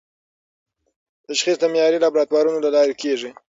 [1.27, 3.29] تشخیص د معیاري لابراتوارونو له لارې کېږي.